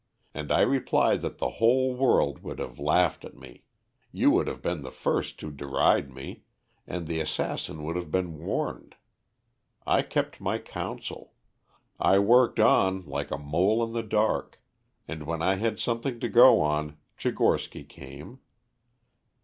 [0.33, 3.65] And I replied that the whole world would have laughed at me;
[4.11, 6.41] you would have been the first to deride me,
[6.87, 8.95] and the assassin would have been warned.
[9.85, 11.33] I kept my counsel;
[11.99, 14.59] I worked on like a mole in the dark;
[15.07, 18.39] and when I had something to go on, Tchigorsky came.